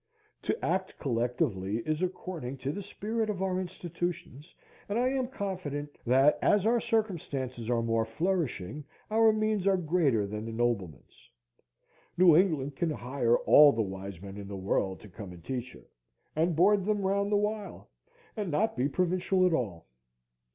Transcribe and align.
To 0.41 0.65
act 0.65 0.97
collectively 0.97 1.83
is 1.85 2.01
according 2.01 2.57
to 2.65 2.71
the 2.71 2.81
spirit 2.81 3.29
of 3.29 3.43
our 3.43 3.59
institutions; 3.59 4.55
and 4.89 4.97
I 4.97 5.09
am 5.09 5.27
confident 5.27 5.95
that, 6.07 6.39
as 6.41 6.65
our 6.65 6.79
circumstances 6.79 7.69
are 7.69 7.83
more 7.83 8.03
flourishing, 8.05 8.83
our 9.11 9.31
means 9.31 9.67
are 9.67 9.77
greater 9.77 10.25
than 10.25 10.45
the 10.45 10.51
nobleman's. 10.51 11.29
New 12.17 12.35
England 12.35 12.75
can 12.77 12.89
hire 12.89 13.37
all 13.37 13.71
the 13.71 13.83
wise 13.83 14.19
men 14.19 14.37
in 14.37 14.47
the 14.47 14.57
world 14.57 15.01
to 15.01 15.07
come 15.07 15.33
and 15.33 15.43
teach 15.43 15.71
her, 15.73 15.85
and 16.35 16.55
board 16.55 16.83
them 16.85 17.03
round 17.03 17.31
the 17.31 17.35
while, 17.37 17.91
and 18.35 18.49
not 18.49 18.75
be 18.75 18.89
provincial 18.89 19.45
at 19.45 19.53
all. 19.53 19.85